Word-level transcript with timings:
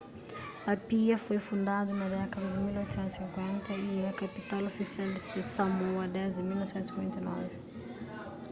apia 0.73 1.17
foi 1.25 1.39
fundadu 1.47 1.91
na 1.99 2.07
dékada 2.17 2.47
di 2.53 2.59
1850 2.59 3.73
y 3.87 3.91
é 4.09 4.19
kapital 4.21 4.61
ofisial 4.71 5.09
di 5.13 5.21
samoa 5.55 6.05
desdi 6.17 6.41
1959 6.43 7.59